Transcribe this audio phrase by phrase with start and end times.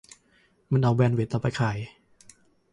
[0.71, 1.77] มันเอาแบนด์วิธเราไปขาย